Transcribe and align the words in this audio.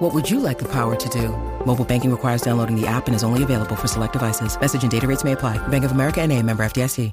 What 0.00 0.14
would 0.14 0.30
you 0.30 0.40
like 0.40 0.58
the 0.58 0.64
power 0.64 0.96
to 0.96 1.08
do? 1.10 1.28
Mobile 1.66 1.84
banking 1.84 2.10
requires 2.10 2.40
downloading 2.40 2.74
the 2.74 2.86
app 2.86 3.06
and 3.06 3.14
is 3.14 3.22
only 3.22 3.42
available 3.42 3.76
for 3.76 3.86
select 3.86 4.14
devices. 4.14 4.58
Message 4.58 4.82
and 4.82 4.90
data 4.90 5.06
rates 5.06 5.24
may 5.24 5.32
apply. 5.32 5.58
Bank 5.68 5.84
of 5.84 5.92
America 5.92 6.22
and 6.22 6.32
a 6.32 6.42
member 6.42 6.64
FDIC. 6.64 7.12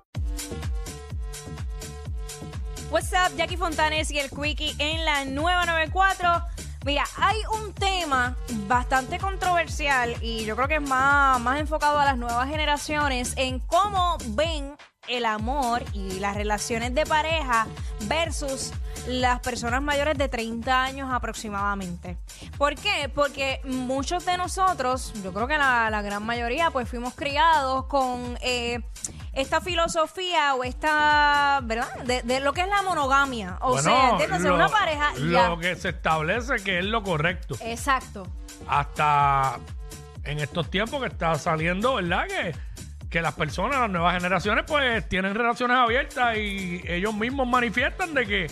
What's 2.89 3.11
up, 3.11 3.35
Jackie 3.35 3.57
Fontanes 3.57 4.09
y 4.09 4.19
el 4.19 4.29
Quickie 4.29 4.73
en 4.79 5.03
la 5.03 5.25
nueva 5.25 5.65
94. 5.65 6.41
Mira, 6.85 7.03
hay 7.17 7.35
un 7.59 7.73
tema 7.73 8.37
bastante 8.69 9.19
controversial 9.19 10.15
y 10.21 10.45
yo 10.45 10.55
creo 10.55 10.69
que 10.69 10.75
es 10.75 10.81
más, 10.81 11.41
más 11.41 11.59
enfocado 11.59 11.99
a 11.99 12.05
las 12.05 12.17
nuevas 12.17 12.47
generaciones 12.47 13.33
en 13.35 13.59
cómo 13.59 14.17
ven 14.29 14.77
el 15.09 15.25
amor 15.25 15.83
y 15.91 16.21
las 16.21 16.37
relaciones 16.37 16.95
de 16.95 17.05
pareja 17.05 17.67
versus 18.07 18.71
las 19.07 19.39
personas 19.39 19.81
mayores 19.81 20.17
de 20.17 20.27
30 20.29 20.83
años 20.83 21.09
aproximadamente. 21.11 22.17
¿Por 22.57 22.75
qué? 22.75 23.09
Porque 23.13 23.61
muchos 23.63 24.25
de 24.25 24.37
nosotros, 24.37 25.13
yo 25.23 25.33
creo 25.33 25.47
que 25.47 25.57
la, 25.57 25.89
la 25.89 26.01
gran 26.01 26.25
mayoría, 26.25 26.69
pues 26.71 26.87
fuimos 26.89 27.13
criados 27.15 27.85
con 27.85 28.37
eh, 28.41 28.79
esta 29.33 29.61
filosofía 29.61 30.55
o 30.55 30.63
esta, 30.63 31.59
¿verdad? 31.63 31.87
De, 32.05 32.21
de 32.23 32.39
lo 32.39 32.53
que 32.53 32.61
es 32.61 32.67
la 32.67 32.81
monogamia. 32.83 33.57
O 33.61 33.77
sea, 33.79 34.11
¿entiendes? 34.11 34.41
Lo- 34.41 34.55
una 34.55 34.69
pareja 34.69 35.13
Lo 35.17 35.55
ya. 35.55 35.61
que 35.61 35.75
se 35.75 35.89
establece 35.89 36.55
que 36.63 36.79
es 36.79 36.85
lo 36.85 37.01
correcto. 37.03 37.55
Exacto. 37.61 38.27
Hasta 38.67 39.59
en 40.23 40.39
estos 40.39 40.69
tiempos 40.69 41.01
que 41.01 41.07
está 41.07 41.35
saliendo, 41.35 41.95
¿verdad? 41.95 42.25
Que, 42.27 42.55
que 43.09 43.21
las 43.21 43.33
personas, 43.35 43.79
las 43.79 43.89
nuevas 43.89 44.13
generaciones, 44.15 44.65
pues 44.67 45.07
tienen 45.07 45.33
relaciones 45.35 45.77
abiertas 45.77 46.35
y 46.37 46.81
ellos 46.85 47.13
mismos 47.13 47.47
manifiestan 47.47 48.13
de 48.13 48.25
que, 48.25 48.47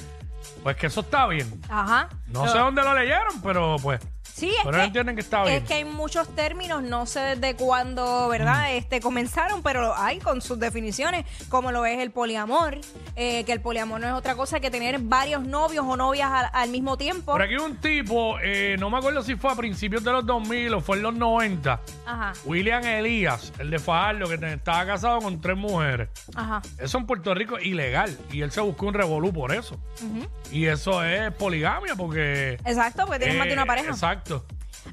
pues 0.63 0.75
que 0.77 0.87
eso 0.87 1.01
está 1.01 1.27
bien. 1.27 1.61
Ajá. 1.69 2.09
No 2.27 2.47
sé 2.47 2.57
dónde 2.57 2.81
lo 2.83 2.93
leyeron, 2.93 3.41
pero 3.41 3.77
pues. 3.81 3.99
Sí, 4.35 4.49
es 4.49 4.55
Pero 4.65 4.71
que, 4.71 4.77
ellos 4.77 4.87
entienden 4.87 5.15
que 5.15 5.21
está 5.21 5.43
bien. 5.43 5.55
Es 5.55 5.63
que 5.63 5.75
hay 5.75 5.85
muchos 5.85 6.27
términos, 6.35 6.83
no 6.83 7.05
sé 7.05 7.21
desde 7.21 7.55
cuándo, 7.55 8.27
¿verdad? 8.27 8.63
Mm. 8.63 8.75
Este 8.75 8.99
comenzaron, 8.99 9.63
pero 9.63 9.95
hay 9.95 10.19
con 10.19 10.41
sus 10.41 10.59
definiciones, 10.59 11.25
como 11.47 11.71
lo 11.71 11.85
es 11.85 11.99
el 11.99 12.11
poliamor, 12.11 12.81
eh, 13.15 13.45
que 13.45 13.53
el 13.53 13.61
poliamor 13.61 14.01
no 14.01 14.07
es 14.07 14.13
otra 14.13 14.35
cosa 14.35 14.59
que 14.59 14.69
tener 14.69 14.99
varios 14.99 15.45
novios 15.45 15.85
o 15.87 15.95
novias 15.95 16.29
al, 16.29 16.49
al 16.51 16.69
mismo 16.69 16.97
tiempo. 16.97 17.31
Por 17.31 17.41
aquí 17.41 17.55
un 17.55 17.77
tipo, 17.77 18.37
eh, 18.43 18.75
no 18.77 18.89
me 18.89 18.97
acuerdo 18.97 19.23
si 19.23 19.37
fue 19.37 19.53
a 19.53 19.55
principios 19.55 20.03
de 20.03 20.11
los 20.11 20.25
2000 20.25 20.73
o 20.73 20.81
fue 20.81 20.97
en 20.97 21.03
los 21.03 21.13
90, 21.13 21.79
Ajá, 22.05 22.33
William 22.43 22.83
Elías, 22.83 23.53
el 23.57 23.69
de 23.69 23.79
Fajardo, 23.79 24.27
que 24.27 24.35
estaba 24.35 24.85
casado 24.85 25.19
con 25.21 25.39
tres 25.39 25.55
mujeres. 25.55 26.09
ajá. 26.35 26.61
Eso 26.77 26.97
en 26.97 27.05
Puerto 27.05 27.33
Rico 27.33 27.57
es 27.57 27.65
ilegal 27.65 28.17
y 28.33 28.41
él 28.41 28.51
se 28.51 28.59
buscó 28.59 28.87
un 28.87 28.95
revolú 28.95 29.31
por 29.31 29.53
eso. 29.53 29.79
Y 30.51 30.65
eso 30.65 31.03
es 31.05 31.31
poligamia 31.33 31.95
porque... 31.95 32.59
Exacto, 32.65 33.05
porque 33.05 33.19
tienes 33.19 33.37
más 33.37 33.47
de 33.47 33.53
una 33.53 33.63
eh, 33.63 33.67
pareja. 33.67 33.89
Exacto. 33.91 34.24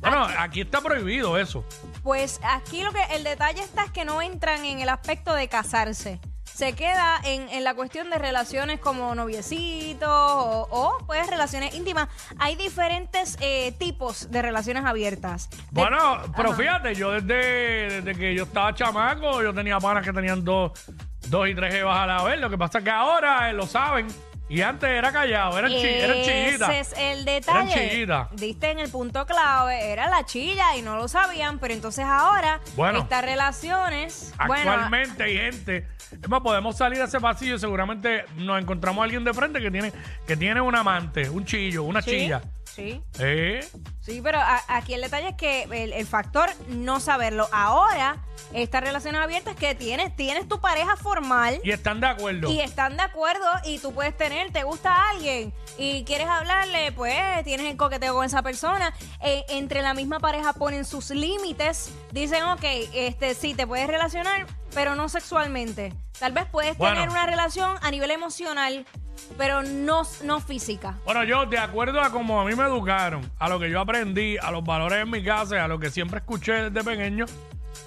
Bueno, 0.00 0.26
aquí 0.38 0.62
está 0.62 0.80
prohibido 0.80 1.36
eso. 1.38 1.64
Pues 2.02 2.40
aquí 2.42 2.82
lo 2.82 2.92
que 2.92 3.02
el 3.14 3.24
detalle 3.24 3.62
está 3.62 3.84
es 3.84 3.90
que 3.90 4.04
no 4.04 4.22
entran 4.22 4.64
en 4.64 4.80
el 4.80 4.88
aspecto 4.88 5.34
de 5.34 5.48
casarse. 5.48 6.18
Se 6.44 6.74
queda 6.74 7.18
en, 7.24 7.48
en 7.48 7.64
la 7.64 7.74
cuestión 7.74 8.10
de 8.10 8.18
relaciones 8.18 8.78
como 8.78 9.14
noviecitos 9.14 10.08
o, 10.10 10.68
o, 10.70 10.98
pues 11.06 11.26
relaciones 11.28 11.74
íntimas. 11.74 12.08
Hay 12.38 12.56
diferentes 12.56 13.38
eh, 13.40 13.72
tipos 13.78 14.30
de 14.30 14.42
relaciones 14.42 14.84
abiertas. 14.84 15.48
De- 15.50 15.58
Bueno, 15.70 16.20
pero 16.36 16.50
Ajá. 16.50 16.58
fíjate, 16.58 16.94
yo 16.94 17.10
desde, 17.12 18.02
desde 18.02 18.14
que 18.18 18.34
yo 18.34 18.44
estaba 18.44 18.74
chamaco, 18.74 19.42
yo 19.42 19.54
tenía 19.54 19.78
panas 19.78 20.04
que 20.04 20.12
tenían 20.12 20.44
dos, 20.44 20.72
dos 21.28 21.48
y 21.48 21.54
tres 21.54 21.72
jevas 21.72 21.96
a 21.98 22.06
la 22.06 22.22
vez. 22.22 22.38
Lo 22.38 22.50
que 22.50 22.58
pasa 22.58 22.78
es 22.78 22.84
que 22.84 22.90
ahora 22.90 23.48
eh, 23.48 23.54
lo 23.54 23.66
saben. 23.66 24.06
Y 24.52 24.60
antes 24.60 24.90
era 24.90 25.10
callado, 25.10 25.58
eran, 25.58 25.70
chi- 25.70 25.86
eran 25.86 26.22
chillitas. 26.22 26.68
Ese 26.68 26.80
es 26.80 26.94
el 26.98 27.24
detalle. 27.24 27.72
Chillitas. 27.90 28.28
Diste 28.32 28.70
en 28.70 28.80
el 28.80 28.90
punto 28.90 29.24
clave, 29.24 29.90
era 29.92 30.10
la 30.10 30.26
chilla 30.26 30.76
y 30.76 30.82
no 30.82 30.96
lo 30.96 31.08
sabían, 31.08 31.58
pero 31.58 31.72
entonces 31.72 32.04
ahora 32.04 32.60
Bueno. 32.76 32.98
estas 32.98 33.24
relaciones, 33.24 34.34
bueno, 34.46 34.70
Actualmente 34.72 35.22
hay 35.22 35.36
gente. 35.38 35.86
Es 36.10 36.28
más, 36.28 36.42
podemos 36.42 36.76
salir 36.76 37.00
a 37.00 37.04
ese 37.06 37.18
pasillo 37.18 37.54
y 37.54 37.58
seguramente 37.58 38.24
nos 38.36 38.60
encontramos 38.60 39.00
a 39.00 39.04
alguien 39.04 39.24
de 39.24 39.32
frente 39.32 39.58
que 39.62 39.70
tiene, 39.70 39.90
que 40.26 40.36
tiene 40.36 40.60
un 40.60 40.76
amante, 40.76 41.30
un 41.30 41.46
chillo, 41.46 41.84
una 41.84 42.02
sí, 42.02 42.10
chilla. 42.10 42.42
Sí, 42.74 43.02
Eh, 43.18 43.66
sí, 44.00 44.20
pero 44.22 44.38
a- 44.40 44.62
aquí 44.68 44.94
el 44.94 45.00
detalle 45.02 45.28
es 45.30 45.36
que 45.36 45.62
el, 45.64 45.92
el 45.92 46.06
factor 46.06 46.50
no 46.68 47.00
saberlo. 47.00 47.48
Ahora, 47.52 48.16
estas 48.52 48.82
relaciones 48.82 49.20
abiertas 49.20 49.54
que 49.56 49.74
tienes, 49.74 50.14
tienes 50.16 50.48
tu 50.48 50.60
pareja 50.60 50.96
formal. 50.96 51.60
y 51.62 51.70
están 51.70 52.00
de 52.00 52.06
acuerdo. 52.08 52.50
Y 52.50 52.60
están 52.60 52.96
de 52.96 53.02
acuerdo 53.02 53.46
y 53.64 53.78
tú 53.78 53.92
puedes 53.94 54.16
tener, 54.16 54.52
te 54.52 54.62
gusta 54.64 55.10
alguien 55.10 55.52
y 55.78 56.04
quieres 56.04 56.26
hablarle, 56.28 56.92
pues 56.92 57.14
tienes 57.44 57.66
el 57.70 57.76
coqueteo 57.76 58.14
con 58.14 58.24
esa 58.26 58.42
persona. 58.42 58.92
Eh, 59.20 59.44
entre 59.48 59.80
la 59.82 59.94
misma 59.94 60.18
pareja 60.20 60.52
ponen 60.52 60.84
sus 60.84 61.10
límites, 61.10 61.92
dicen, 62.10 62.42
ok, 62.44 62.64
este 62.94 63.34
sí, 63.34 63.54
te 63.54 63.66
puedes 63.66 63.86
relacionar, 63.86 64.46
pero 64.74 64.94
no 64.94 65.08
sexualmente. 65.08 65.92
Tal 66.18 66.32
vez 66.32 66.44
puedes 66.50 66.76
Bueno. 66.76 66.94
tener 66.94 67.08
una 67.10 67.26
relación 67.26 67.76
a 67.82 67.90
nivel 67.90 68.10
emocional, 68.10 68.86
pero 69.36 69.62
no, 69.62 70.02
no 70.24 70.40
física. 70.40 70.96
Bueno, 71.04 71.24
yo, 71.24 71.46
de 71.46 71.58
acuerdo 71.58 72.00
a 72.00 72.10
cómo 72.10 72.40
a 72.40 72.44
mí 72.44 72.54
me 72.54 72.64
educaron, 72.64 73.30
a 73.38 73.48
lo 73.48 73.58
que 73.58 73.70
yo 73.70 73.80
aprendí, 73.80 74.36
a 74.38 74.50
los 74.50 74.64
valores 74.64 75.02
en 75.02 75.10
mi 75.10 75.22
casa 75.22 75.56
y 75.56 75.58
a 75.58 75.68
lo 75.68 75.78
que 75.78 75.90
siempre 75.90 76.18
escuché 76.18 76.70
desde 76.70 76.84
pequeño, 76.84 77.26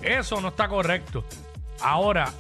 eso 0.02 0.42
no 0.42 0.50
está 0.50 0.68
correcto. 0.68 1.24
Ahora, 1.82 2.32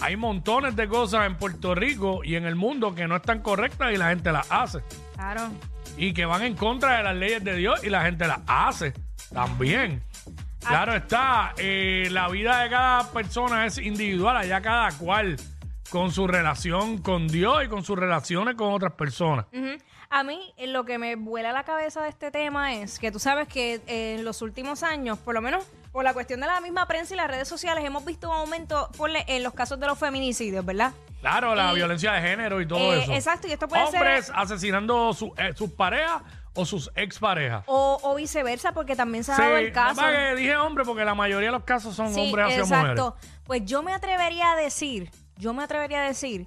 hay 0.00 0.16
montones 0.16 0.74
de 0.76 0.88
cosas 0.88 1.26
en 1.26 1.36
Puerto 1.36 1.74
Rico 1.74 2.24
y 2.24 2.34
en 2.34 2.44
el 2.44 2.56
mundo 2.56 2.94
que 2.94 3.06
no 3.06 3.16
están 3.16 3.40
correctas 3.40 3.92
y 3.92 3.96
la 3.96 4.08
gente 4.08 4.32
las 4.32 4.50
hace. 4.50 4.80
Claro. 5.14 5.50
Y 5.96 6.12
que 6.12 6.24
van 6.24 6.42
en 6.42 6.56
contra 6.56 6.96
de 6.96 7.02
las 7.04 7.16
leyes 7.16 7.44
de 7.44 7.54
Dios 7.56 7.84
y 7.84 7.90
la 7.90 8.02
gente 8.02 8.26
las 8.26 8.40
hace 8.46 8.94
también. 9.32 10.02
Claro 10.60 10.94
está, 10.94 11.54
eh, 11.56 12.08
la 12.10 12.28
vida 12.28 12.62
de 12.62 12.70
cada 12.70 13.10
persona 13.10 13.66
es 13.66 13.78
individual, 13.78 14.36
allá 14.36 14.60
cada 14.60 14.92
cual 14.92 15.36
con 15.92 16.10
su 16.10 16.26
relación 16.26 16.98
con 17.02 17.28
Dios 17.28 17.64
y 17.64 17.68
con 17.68 17.84
sus 17.84 17.98
relaciones 17.98 18.54
con 18.56 18.72
otras 18.72 18.92
personas. 18.94 19.44
Ujú. 19.52 19.76
A 20.08 20.22
mí 20.24 20.52
eh, 20.56 20.66
lo 20.66 20.84
que 20.86 20.96
me 20.98 21.16
vuela 21.16 21.52
la 21.52 21.64
cabeza 21.64 22.02
de 22.02 22.08
este 22.08 22.30
tema 22.30 22.72
es 22.74 22.98
que 22.98 23.12
tú 23.12 23.18
sabes 23.18 23.46
que 23.46 23.74
eh, 23.86 24.16
en 24.18 24.24
los 24.24 24.40
últimos 24.40 24.82
años, 24.82 25.18
por 25.18 25.34
lo 25.34 25.42
menos 25.42 25.64
por 25.92 26.02
la 26.04 26.14
cuestión 26.14 26.40
de 26.40 26.46
la 26.46 26.60
misma 26.62 26.86
prensa 26.86 27.12
y 27.12 27.18
las 27.18 27.28
redes 27.28 27.46
sociales, 27.46 27.84
hemos 27.84 28.04
visto 28.06 28.30
un 28.30 28.36
aumento 28.36 28.88
ponle, 28.96 29.22
en 29.28 29.42
los 29.42 29.52
casos 29.52 29.78
de 29.78 29.86
los 29.86 29.98
feminicidios, 29.98 30.64
¿verdad? 30.64 30.92
Claro, 31.20 31.54
la 31.54 31.72
Y- 31.72 31.76
violencia 31.76 32.12
de 32.12 32.22
género 32.22 32.60
y 32.62 32.66
todo 32.66 32.78
Eh, 32.94 33.02
eso. 33.02 33.12
exacto, 33.12 33.46
y 33.48 33.52
esto 33.52 33.68
puede 33.68 33.86
ser- 33.88 34.00
Hombres 34.00 34.32
asesinando 34.34 35.12
su- 35.12 35.34
eh, 35.36 35.52
sus 35.54 35.70
parejas 35.72 36.22
o 36.54 36.64
sus 36.64 36.90
exparejas. 36.94 37.64
O, 37.66 37.98
o 38.02 38.14
viceversa, 38.14 38.72
porque 38.72 38.96
también 38.96 39.24
se 39.24 39.32
ha 39.32 39.38
dado 39.38 39.56
el 39.58 39.72
caso. 39.72 40.00
nada 40.00 40.12
más 40.12 40.30
que 40.30 40.36
dije 40.36 40.56
hombre 40.56 40.84
porque 40.84 41.04
la 41.04 41.14
mayoría 41.14 41.48
de 41.48 41.52
los 41.52 41.64
casos 41.64 41.94
son 41.94 42.06
hombres 42.18 42.46
hacia 42.46 42.58
exacto. 42.62 43.14
mujeres. 43.14 43.40
Pues 43.44 43.64
yo 43.66 43.82
me 43.82 43.92
atrevería 43.92 44.52
a 44.52 44.56
decir, 44.56 45.10
yo 45.36 45.52
me 45.54 45.62
atrevería 45.62 46.02
a 46.02 46.06
decir 46.06 46.46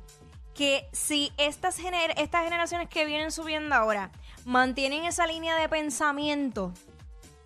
que 0.54 0.88
si 0.94 1.32
estas, 1.38 1.80
gener- 1.80 2.14
estas 2.18 2.44
generaciones 2.44 2.88
que 2.88 3.06
vienen 3.06 3.32
subiendo 3.32 3.76
ahora 3.76 4.12
mantienen 4.46 5.06
esa 5.06 5.28
línea 5.28 5.56
de 5.58 5.68
pensamiento, 5.68 6.72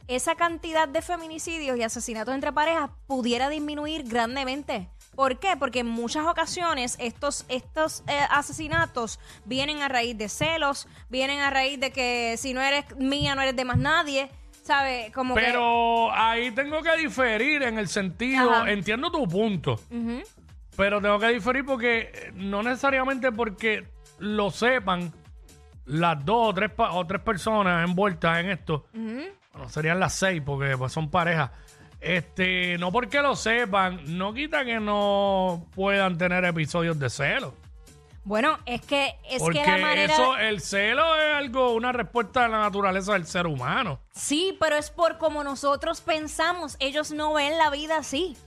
esa 0.08 0.36
cantidad 0.36 0.88
de 0.88 1.02
feminicidios 1.02 1.78
y 1.78 1.84
asesinatos 1.84 2.34
entre 2.34 2.52
parejas 2.52 2.90
pudiera 3.08 3.50
disminuir 3.50 4.04
grandemente. 4.08 4.90
¿Por 5.16 5.38
qué? 5.40 5.58
Porque 5.58 5.80
en 5.80 5.88
muchas 5.88 6.26
ocasiones 6.26 6.96
estos, 7.00 7.46
estos 7.50 8.04
eh, 8.08 8.20
asesinatos 8.30 9.20
vienen 9.46 9.82
a 9.82 9.88
raíz 9.88 10.18
de 10.18 10.30
celos, 10.30 10.88
vienen 11.10 11.40
a 11.40 11.50
raíz 11.50 11.80
de 11.80 11.92
que 11.92 12.36
si 12.38 12.54
no 12.54 12.62
eres 12.62 12.86
mía 12.96 13.36
no 13.36 13.42
eres 13.42 13.56
de 13.56 13.66
más 13.66 13.78
nadie, 13.78 14.30
¿sabes? 14.64 15.12
Como 15.12 15.36
que... 15.36 15.42
Pero 15.42 16.12
ahí 16.14 16.52
tengo 16.52 16.82
que 16.82 16.96
diferir 16.98 17.64
en 17.64 17.78
el 17.80 17.88
sentido, 17.90 18.52
Ajá. 18.52 18.72
entiendo 18.72 19.12
tu 19.12 19.28
punto. 19.28 19.80
Pero 20.80 21.02
tengo 21.02 21.20
que 21.20 21.28
diferir 21.28 21.66
porque 21.66 22.00
eh, 22.14 22.32
no 22.36 22.64
necesariamente 22.64 23.34
porque 23.34 23.86
lo 24.18 24.50
sepan 24.50 25.12
las 25.86 26.24
dos 26.24 26.52
o 26.52 26.54
tres, 26.54 26.72
pa- 26.72 26.94
o 26.94 27.06
tres 27.06 27.22
personas 27.22 27.86
envueltas 27.86 28.40
en 28.40 28.50
esto, 28.52 28.86
bueno, 28.94 29.68
serían 29.68 30.00
las 30.00 30.14
seis 30.14 30.42
porque 30.46 30.78
pues, 30.78 30.94
son 30.94 31.10
parejas. 31.12 31.52
Este, 32.00 32.78
no 32.78 32.94
porque 32.94 33.22
lo 33.22 33.36
sepan, 33.36 34.18
no 34.18 34.34
quita 34.34 34.64
que 34.64 34.80
no 34.80 35.68
puedan 35.76 36.18
tener 36.18 36.46
episodios 36.46 36.98
de 36.98 37.10
celo. 37.10 37.54
Bueno, 38.24 38.58
es 38.66 38.80
que 38.82 39.16
es 39.30 39.40
Porque 39.42 39.62
que 39.64 39.72
la 39.72 39.78
manera 39.80 40.14
eso, 40.14 40.38
el 40.38 40.62
celo 40.62 41.16
es 41.18 41.34
algo, 41.36 41.74
una 41.74 41.92
respuesta 41.92 42.44
de 42.44 42.50
la 42.50 42.60
naturaleza 42.60 43.14
del 43.14 43.26
ser 43.26 43.48
humano. 43.48 44.00
Sí, 44.14 44.56
pero 44.62 44.78
es 44.78 44.92
por 44.92 45.18
como 45.18 45.44
nosotros 45.44 46.00
pensamos. 46.00 46.78
Ellos 46.80 47.12
no 47.12 47.34
ven 47.34 47.58
la 47.58 47.70
vida 47.70 47.98
así. 47.98 48.38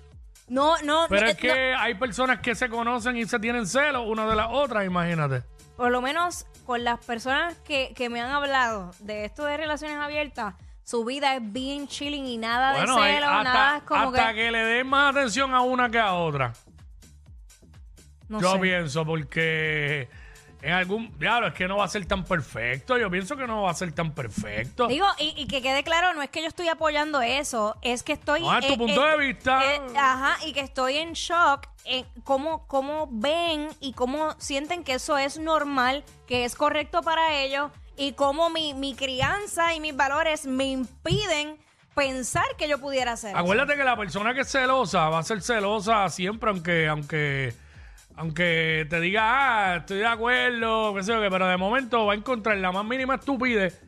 No, 0.49 0.77
no, 0.83 1.07
Pero 1.09 1.23
no, 1.23 1.29
es 1.29 1.37
que 1.37 1.75
hay 1.75 1.95
personas 1.95 2.41
que 2.41 2.55
se 2.55 2.69
conocen 2.69 3.17
y 3.17 3.25
se 3.25 3.39
tienen 3.39 3.67
celos 3.67 4.03
una 4.07 4.27
de 4.27 4.37
las 4.37 4.49
otras, 4.51 4.85
imagínate. 4.85 5.43
por 5.77 5.91
lo 5.91 6.01
menos 6.03 6.47
con 6.67 6.85
las 6.85 7.03
personas 7.05 7.57
que, 7.65 7.93
que 7.97 8.09
me 8.11 8.21
han 8.21 8.31
hablado 8.31 8.91
de 9.01 9.25
esto 9.25 9.45
de 9.45 9.57
relaciones 9.57 9.97
abiertas, 9.99 10.55
su 10.85 11.05
vida 11.05 11.35
es 11.37 11.53
bien 11.53 11.87
chilling 11.89 12.27
y 12.27 12.39
nada 12.39 12.73
Bueno, 12.73 13.01
de 13.01 13.13
celos, 13.15 13.31
hasta, 13.31 13.43
nada 13.45 13.77
es 13.79 13.83
como 13.85 14.09
hasta 14.09 14.29
que, 14.29 14.35
que... 14.35 14.51
le 14.53 14.59
den 14.65 14.87
más 14.89 15.15
atención 15.17 15.55
a 15.55 15.61
una 15.63 15.89
que 15.91 15.99
a 15.99 16.13
otra. 16.15 16.53
no 18.29 18.41
Yo 18.41 18.53
sé. 18.55 18.59
pienso, 18.59 19.05
porque 19.07 20.09
en 20.63 20.73
algún. 20.73 21.11
Claro, 21.13 21.49
es 21.49 21.55
que 21.55 21.69
no 21.69 21.79
va 21.79 21.85
a 21.85 21.89
ser 21.89 22.07
tan 22.07 22.25
perfecto. 22.25 22.97
Yo 22.97 23.11
pienso 23.11 23.37
que 23.37 23.47
no 23.47 23.63
va 23.63 23.71
a 23.71 23.75
ser 23.75 23.93
tan 23.93 24.13
perfecto. 24.13 24.87
Digo, 24.87 25.07
y, 25.19 25.35
y 25.37 25.47
que 25.47 25.61
quede 25.61 25.83
claro, 25.83 26.15
no 26.15 26.23
es 26.23 26.31
que 26.31 26.41
yo 26.41 26.49
estoy 26.49 26.69
apoyando 26.69 27.21
eso, 27.21 27.77
es 27.83 28.03
que 28.03 28.13
estoy... 28.13 28.41
No, 28.41 28.59
es 28.59 28.67
tu 28.67 28.79
punto 28.79 29.05
de 29.05 29.17
vista. 29.19 29.61
ajá, 29.97 30.47
y 30.47 30.53
que 30.53 30.61
estoy 30.61 30.99
en 30.99 31.13
shock 31.13 31.69
en 31.85 32.07
cómo, 32.23 32.67
cómo 32.69 33.09
ven 33.11 33.69
y 33.81 33.93
cómo 33.93 34.35
sienten 34.39 34.85
que 34.85 34.95
eso 34.95 35.19
es 35.19 35.39
normal, 35.39 36.05
que 36.27 36.45
es 36.45 36.55
correcto 36.55 37.03
para 37.03 37.35
ellos, 37.41 37.71
y 37.97 38.13
cómo 38.13 38.51
mi, 38.51 38.73
mi 38.75 38.95
crianza 38.95 39.75
y 39.75 39.81
mis 39.81 39.97
valores 39.97 40.47
me 40.47 40.67
impiden 40.67 41.59
pensar 41.95 42.45
que 42.57 42.69
yo 42.69 42.79
pudiera 42.79 43.13
hacer 43.13 43.31
eso. 43.31 43.39
Acuérdate 43.39 43.77
que 43.77 43.85
la 43.85 43.97
persona 43.97 44.33
que 44.33 44.41
es 44.41 44.51
celosa 44.51 45.09
va 45.09 45.19
a 45.19 45.23
ser 45.23 45.43
celosa 45.43 46.09
siempre, 46.09 46.51
aunque, 46.51 46.89
aunque, 46.89 47.55
aunque 48.17 48.87
te 48.91 49.01
diga, 49.01 49.23
ah, 49.73 49.77
estoy 49.77 49.99
de 49.99 50.07
acuerdo, 50.07 50.95
qué 50.95 51.03
sé 51.03 51.13
yo 51.13 51.21
qué, 51.21 51.31
pero 51.31 51.47
de 51.47 51.57
momento 51.57 52.07
va 52.07 52.13
a 52.13 52.17
encontrar 52.17 52.57
la 52.59 52.73
más 52.73 52.85
mínima 52.85 53.17
estupidez 53.17 53.81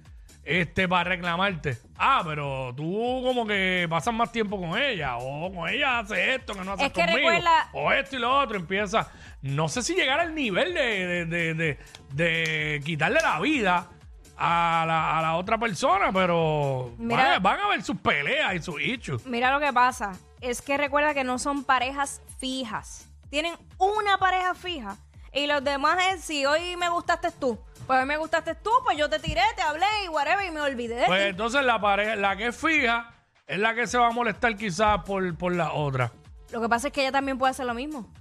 este, 0.45 0.87
para 0.89 1.05
reclamarte. 1.11 1.79
Ah, 1.97 2.23
pero 2.25 2.75
tú 2.77 3.23
como 3.25 3.47
que 3.47 3.87
pasas 3.89 4.13
más 4.13 4.31
tiempo 4.33 4.59
con 4.61 4.79
ella, 4.79 5.17
o 5.19 5.53
con 5.53 5.69
ella 5.69 6.01
hace 6.01 6.35
esto 6.35 6.53
que 6.55 6.65
no 6.65 6.73
haces 6.73 6.87
Es 6.87 6.93
que 6.93 7.01
conmigo, 7.05 7.31
recuerda- 7.31 7.69
o 7.73 7.93
esto 7.93 8.17
y 8.17 8.19
lo 8.19 8.39
otro, 8.41 8.57
empieza. 8.57 9.11
No 9.43 9.69
sé 9.69 9.83
si 9.83 9.95
llegar 9.95 10.21
al 10.21 10.35
nivel 10.35 10.75
de, 10.75 11.07
de, 11.07 11.27
de, 11.27 11.55
de- 11.55 11.79
de 12.13 12.83
quitarle 12.85 13.21
la 13.21 13.41
vida. 13.41 13.89
A 14.37 14.83
la, 14.85 15.17
a 15.17 15.23
la 15.23 15.37
otra 15.37 15.59
persona, 15.59 16.11
pero 16.13 16.93
Mira- 16.99 17.17
van, 17.23 17.33
a- 17.35 17.39
van 17.39 17.61
a 17.61 17.69
ver 17.69 17.83
sus 17.85 17.97
peleas 18.01 18.53
y 18.57 18.59
sus 18.61 18.81
hechos. 18.81 19.25
Mira 19.27 19.53
lo 19.53 19.61
que 19.65 19.73
pasa, 19.73 20.11
es 20.41 20.61
que 20.61 20.77
recuerda 20.77 21.15
que 21.15 21.23
no 21.23 21.39
son 21.39 21.63
parejas 21.63 22.21
fijas. 22.41 23.09
Tienen 23.31 23.55
una 23.79 24.19
pareja 24.19 24.55
fija. 24.55 24.97
Y 25.33 25.47
los 25.47 25.65
demás 25.65 25.99
es, 26.13 26.21
si 26.23 26.47
hoy 26.47 26.77
me 26.77 26.89
gustaste 26.89 27.31
tú, 27.33 27.59
pues 27.87 27.99
hoy 28.01 28.07
me 28.07 28.17
gustaste 28.17 28.55
tú, 28.55 28.71
pues 28.85 28.97
yo 28.97 29.11
te 29.11 29.19
tiré, 29.19 29.43
te 29.57 29.63
hablé 29.63 29.87
y 30.05 30.09
whatever 30.09 30.45
y 30.47 30.51
me 30.53 30.61
olvidé 30.61 30.95
de 30.95 31.07
Pues 31.07 31.23
ti. 31.25 31.29
entonces 31.31 31.65
la 31.65 31.81
pareja, 31.81 32.15
la 32.17 32.37
que 32.37 32.47
es 32.47 32.57
fija, 32.57 33.11
es 33.47 33.59
la 33.59 33.75
que 33.75 33.87
se 33.89 33.99
va 33.99 34.07
a 34.07 34.11
molestar 34.13 34.57
quizás 34.57 35.01
por, 35.05 35.37
por 35.37 35.53
la 35.55 35.73
otra. 35.73 36.13
Lo 36.53 36.61
que 36.61 36.69
pasa 36.69 36.87
es 36.89 36.93
que 36.93 37.01
ella 37.03 37.11
también 37.13 37.37
puede 37.37 37.51
hacer 37.51 37.67
lo 37.67 37.75
mismo. 37.75 38.13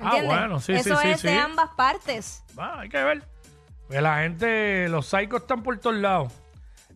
Ah, 0.00 0.16
bueno, 0.24 0.58
sí, 0.60 0.72
Eso 0.72 0.96
sí, 0.96 1.02
sí, 1.02 1.08
es 1.10 1.22
de 1.22 1.38
ambas 1.38 1.70
partes. 1.76 2.44
Bueno, 2.54 2.80
hay 2.80 2.88
que 2.88 3.02
ver. 3.02 3.22
Pues 3.86 4.02
la 4.02 4.18
gente, 4.18 4.88
los 4.88 5.06
psicos 5.06 5.42
están 5.42 5.62
por 5.62 5.78
todos 5.78 5.96
lados. 5.96 6.32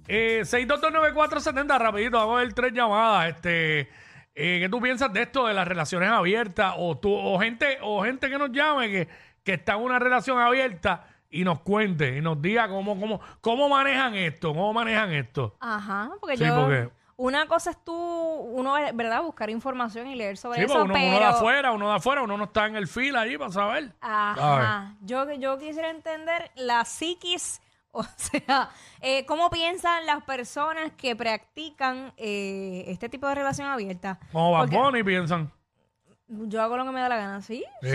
Eh, 0.09 0.43
6229470, 0.45 1.79
rapidito, 1.79 2.19
vamos 2.19 2.37
a 2.37 2.41
ver 2.41 2.53
tres 2.53 2.73
llamadas. 2.73 3.31
Este, 3.31 3.89
eh, 4.35 4.59
¿Qué 4.61 4.69
tú 4.69 4.81
piensas 4.81 5.13
de 5.13 5.23
esto 5.23 5.47
de 5.47 5.55
las 5.55 5.67
relaciones 5.69 6.11
abiertas? 6.11 6.75
O, 6.79 6.97
tú, 6.97 7.13
o, 7.15 7.39
gente, 7.39 7.79
o 7.83 8.03
gente 8.03 8.29
que 8.31 8.39
nos 8.39 8.51
llame 8.51 8.89
que, 8.91 9.09
que 9.45 9.55
está 9.55 9.75
en 9.75 9.83
una 9.83 9.99
relación 9.99 10.39
abierta 10.39 11.07
y 11.31 11.45
nos 11.45 11.61
cuente 11.61 12.17
y 12.17 12.21
nos 12.21 12.41
diga 12.41 12.69
cómo, 12.69 12.99
cómo, 12.99 13.21
cómo 13.41 13.69
manejan 13.69 14.15
esto, 14.15 14.49
cómo 14.49 14.73
manejan 14.73 15.13
esto. 15.13 15.57
Ajá, 15.61 16.11
porque 16.21 16.37
Sí, 16.37 16.45
yo... 16.45 16.55
porque- 16.57 16.91
Una 17.17 17.47
cosa 17.47 17.71
es 17.71 17.85
tú, 17.85 17.95
uno, 17.95 18.75
¿verdad? 18.95 19.23
Buscar 19.23 19.49
información 19.51 20.09
y 20.09 20.15
leer 20.17 20.37
sobre 20.37 20.59
Sí, 20.59 20.65
eso, 20.65 20.83
uno, 20.83 20.93
pero... 20.95 21.07
uno 21.07 21.19
de 21.19 21.25
afuera, 21.25 21.73
uno 21.73 21.89
de 21.91 21.97
afuera, 21.97 22.23
uno 22.23 22.37
no 22.37 22.45
está 22.45 22.67
en 22.67 22.77
el 22.77 22.89
fila 22.89 23.21
allí 23.21 23.39
para 23.39 23.53
saber. 23.53 23.93
Ajá. 24.01 24.95
Yo, 25.03 25.31
yo 25.35 25.59
quisiera 25.59 25.91
entender 25.91 26.51
la 26.57 26.85
psiquis, 26.85 27.61
o 28.01 28.03
sea, 28.17 28.71
eh, 29.01 29.25
cómo 29.27 29.51
piensan 29.51 30.07
las 30.07 30.23
personas 30.25 30.93
que 30.97 31.15
practican 31.15 32.13
eh, 32.17 32.85
este 32.89 33.09
tipo 33.09 33.29
de 33.29 33.35
relación 33.35 33.69
abierta. 33.69 34.19
Como 34.33 34.53
Bad 34.53 34.61
Porque 34.63 34.77
Bunny 34.77 35.03
piensan. 35.03 35.53
Yo 36.35 36.63
hago 36.63 36.79
lo 36.79 36.87
que 36.87 36.93
me 36.93 37.01
da 37.01 37.11
la 37.11 37.17
gana, 37.19 37.43
¿sí? 37.43 37.63
Sí. 37.83 37.89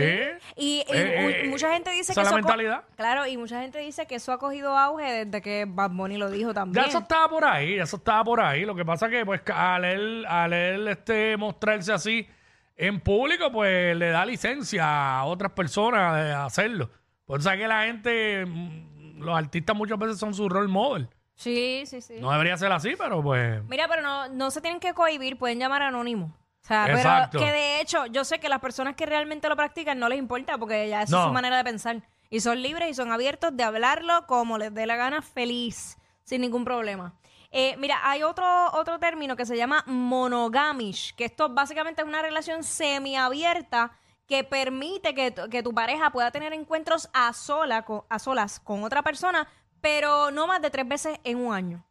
Y, 0.56 0.84
y 0.88 0.94
Eh, 0.94 1.18
mu- 1.22 1.30
eh, 1.30 1.48
mucha 1.50 1.74
gente 1.74 1.90
dice 1.90 2.12
esa 2.12 2.22
que 2.22 2.22
es 2.22 2.26
la 2.26 2.30
co- 2.30 2.36
mentalidad. 2.36 2.84
Claro, 2.96 3.26
y 3.26 3.36
mucha 3.36 3.60
gente 3.62 3.80
dice 3.80 4.06
que 4.06 4.14
eso 4.16 4.32
ha 4.32 4.38
cogido 4.38 4.78
auge 4.78 5.26
desde 5.26 5.42
que 5.42 5.66
Bad 5.68 5.90
Bunny 5.92 6.18
lo 6.18 6.30
dijo 6.30 6.54
también. 6.54 6.84
Ya 6.84 6.90
eso 6.90 7.00
estaba 7.00 7.28
por 7.30 7.44
ahí, 7.46 7.78
ya 7.78 7.84
eso 7.84 7.98
estaba 7.98 8.24
por 8.24 8.40
ahí. 8.40 8.64
Lo 8.66 8.76
que 8.76 8.86
pasa 8.86 9.10
que, 9.10 9.26
pues, 9.26 9.42
al 9.52 9.84
él, 9.86 10.26
al 10.30 10.54
él 10.54 10.88
este, 10.88 11.36
mostrarse 11.38 11.92
así 11.92 12.28
en 12.76 13.00
público, 13.00 13.52
pues 13.52 13.98
le 13.98 14.10
da 14.12 14.24
licencia 14.24 15.18
a 15.18 15.24
otras 15.26 15.54
personas 15.54 16.24
de 16.24 16.32
hacerlo. 16.32 16.92
Por 17.26 17.40
eso 17.40 17.50
es 17.52 17.58
que 17.58 17.68
la 17.68 17.86
gente, 17.86 18.46
mm, 18.46 18.97
los 19.18 19.38
artistas 19.38 19.76
muchas 19.76 19.98
veces 20.00 20.18
son 20.20 20.34
su 20.34 20.48
role 20.50 20.68
model. 20.68 21.10
Sí, 21.36 21.84
sí, 21.86 22.02
sí. 22.02 22.16
No 22.20 22.32
debería 22.32 22.58
ser 22.58 22.72
así, 22.72 22.96
pero 22.98 23.22
pues. 23.22 23.64
Mira, 23.66 23.88
pero 23.88 24.02
no, 24.02 24.28
no 24.30 24.50
se 24.52 24.62
tienen 24.62 24.80
que 24.80 24.94
cohibir, 24.94 25.38
pueden 25.38 25.60
llamar 25.60 25.82
anónimo. 25.84 26.36
O 26.64 26.68
sea, 26.68 26.88
Exacto. 26.90 27.38
pero 27.38 27.46
que 27.46 27.52
de 27.52 27.80
hecho, 27.82 28.08
yo 28.08 28.26
sé 28.26 28.40
que 28.40 28.50
las 28.50 28.60
personas 28.60 28.96
que 28.96 29.06
realmente 29.06 29.48
lo 29.48 29.56
practican 29.56 30.00
no 30.00 30.10
les 30.10 30.18
importa 30.20 30.58
porque 30.58 30.90
ya 30.90 30.98
No. 30.98 31.04
es 31.04 31.10
su 31.28 31.32
manera 31.32 31.56
de 31.58 31.64
pensar. 31.64 32.02
Y 32.30 32.42
son 32.42 32.62
libres 32.62 32.90
y 32.90 32.94
son 32.94 33.12
abiertos 33.12 33.56
de 33.56 33.64
hablarlo 33.64 34.26
como 34.28 34.58
les 34.58 34.74
dé 34.74 34.86
la 34.86 34.96
gana, 34.98 35.22
feliz, 35.22 35.98
sin 36.24 36.42
ningún 36.42 36.66
problema. 36.66 37.14
Eh, 37.52 37.76
mira, 37.78 38.00
hay 38.04 38.24
otro, 38.24 38.46
otro 38.74 39.00
término 39.00 39.38
que 39.38 39.46
se 39.46 39.56
llama 39.56 39.84
monogamish, 39.88 41.16
que 41.16 41.24
esto 41.24 41.48
básicamente 41.48 42.02
es 42.02 42.08
una 42.08 42.22
relación 42.22 42.64
semiabierta 42.64 43.92
que 44.28 44.44
permite 44.44 45.16
que, 45.16 45.32
tu- 45.32 45.50
que 45.50 45.64
tu 45.64 45.74
pareja 45.74 46.12
pueda 46.12 46.32
tener 46.32 46.54
encuentros 46.54 47.10
a, 47.14 47.32
sola, 47.34 47.84
con- 47.84 48.04
a 48.10 48.20
solas 48.20 48.60
con 48.60 48.84
otra 48.84 49.02
persona, 49.02 49.48
pero 49.82 50.32
no 50.32 50.48
más 50.48 50.62
de 50.62 50.70
tres 50.70 50.88
veces 50.88 51.20
en 51.24 51.38
un 51.38 51.54
año. 51.54 51.84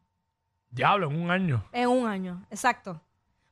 Diablo, 0.70 1.08
en 1.10 1.20
un 1.22 1.30
año. 1.30 1.64
En 1.72 1.88
un 1.88 2.06
año, 2.06 2.44
exacto. 2.50 3.00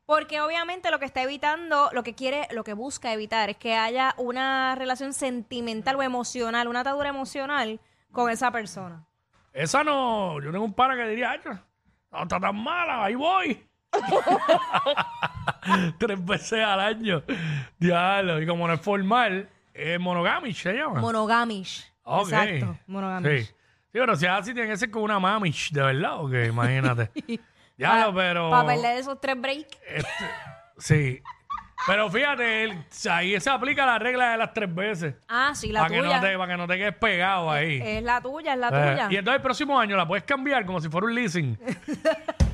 Porque 0.07 0.43
obviamente 0.43 0.91
lo 0.91 0.99
que 0.99 1.07
está 1.07 1.23
evitando, 1.23 1.89
lo 1.93 2.03
que 2.03 2.15
quiere, 2.15 2.47
lo 2.51 2.63
que 2.63 2.75
busca 2.75 3.13
evitar 3.15 3.49
es 3.49 3.57
que 3.57 3.75
haya 3.75 4.15
una 4.19 4.75
relación 4.75 5.15
sentimental 5.15 5.97
o 5.97 6.03
emocional, 6.03 6.69
una 6.69 6.81
atadura 6.81 7.09
emocional 7.09 7.81
con 8.13 8.31
esa 8.31 8.51
persona. 8.51 9.07
Esa 9.55 9.83
no. 9.83 10.43
Yo 10.43 10.53
tengo 10.53 10.65
un 10.65 10.75
pana 10.75 10.95
que 10.95 11.09
diría, 11.09 11.31
"Ay, 11.31 11.41
no 11.47 12.23
está 12.23 12.39
tan 12.39 12.57
mala, 12.63 13.03
ahí 13.05 13.15
voy. 13.15 13.67
Tres 15.99 16.25
veces 16.25 16.65
al 16.65 16.81
año. 16.81 17.23
Diablo. 17.79 18.41
Y 18.41 18.47
como 18.47 18.67
no 18.69 18.75
es 18.75 18.81
formal, 18.81 19.49
es 19.73 19.99
monogamish, 20.01 20.63
se 20.63 20.73
llama. 20.75 21.01
Monogamish. 21.01 21.91
Ok. 22.05 22.29
Exacto, 22.33 22.77
monogamish. 22.87 23.47
Sí. 23.47 23.47
Sí, 23.47 24.01
pero 24.01 24.17
si 24.17 24.27
es 24.27 24.33
así, 24.33 24.55
tiene 24.55 24.69
que 24.69 24.77
ser 24.77 24.91
con 24.91 25.03
una 25.03 25.19
mamish, 25.21 25.71
de 25.71 25.83
verdad, 25.83 26.21
o 26.21 26.29
qué? 26.29 26.47
imagínate. 26.47 27.11
ya, 27.79 28.11
pero. 28.15 28.51
Para 28.51 28.67
perder 28.67 28.99
esos 28.99 29.21
tres 29.21 29.41
breaks. 29.41 29.79
este, 29.89 30.25
sí. 30.79 31.23
Pero 31.87 32.11
fíjate, 32.11 32.65
el- 32.65 32.79
ahí 33.11 33.39
se 33.41 33.51
aplica 33.51 33.85
la 33.87 33.99
regla 33.99 34.31
de 34.31 34.39
las 34.39 34.53
tres 34.55 34.75
veces. 34.75 35.15
Ah, 35.29 35.53
sí, 35.55 35.71
la 35.71 35.81
Para 35.83 35.95
que, 35.95 36.01
tuya. 36.01 36.17
no 36.17 36.23
te, 36.27 36.39
para 36.39 36.53
que 36.53 36.57
no 36.57 36.67
te 36.67 36.79
quedes 36.79 36.97
pegado 36.97 37.51
ahí. 37.51 37.81
Es 37.85 38.03
la 38.03 38.21
tuya, 38.23 38.55
es 38.55 38.59
la 38.59 38.69
Eh, 38.69 38.93
tuya. 38.93 39.09
y 39.11 39.17
entonces 39.17 39.37
el 39.37 39.43
próximo 39.43 39.79
año 39.79 39.97
la 39.97 40.09
puedes 40.09 40.25
cambiar 40.25 40.65
como 40.67 40.81
si 40.81 40.89
fuera 40.89 41.07
un 41.07 41.15
leasing. 41.15 41.59